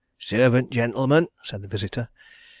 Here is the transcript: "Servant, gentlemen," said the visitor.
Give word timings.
"Servant, 0.17 0.71
gentlemen," 0.71 1.27
said 1.43 1.61
the 1.61 1.67
visitor. 1.67 2.09